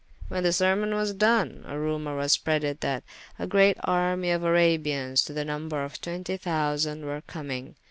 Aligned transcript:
When 0.29 0.41
the 0.41 0.51
sermon 0.51 0.95
was 0.95 1.13
done, 1.13 1.63
a 1.67 1.77
rumor 1.77 2.15
was 2.17 2.35
spredde 2.35 2.79
that 2.79 3.03
a 3.37 3.45
great 3.45 3.77
armye 3.87 4.33
of 4.35 4.43
Arabians, 4.43 5.23
to 5.25 5.33
the 5.33 5.45
number 5.45 5.83
of 5.83 6.01
twentie 6.01 6.39
thousande, 6.39 7.03
were 7.05 7.21
commyng. 7.27 7.75